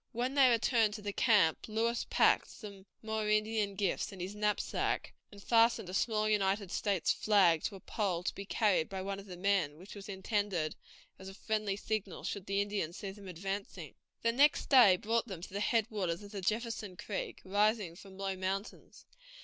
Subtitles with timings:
[0.13, 5.13] When they returned to the camp Lewis packed some more Indian gifts in his knapsack,
[5.31, 9.19] and fastened a small United States flag to a pole to be carried by one
[9.19, 10.75] of the men, which was intended
[11.19, 13.93] as a friendly signal should the Indians see them advancing.
[14.23, 18.17] The next day brought them to the head waters of the Jefferson River, rising from
[18.17, 19.05] low mountains.